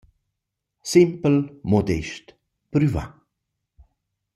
Simpel, 0.93 1.37
modest, 1.75 2.35
prüvà. 2.79 3.05